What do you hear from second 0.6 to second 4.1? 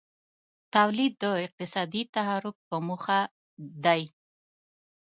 تولید د اقتصادي تحرک په موخه دی.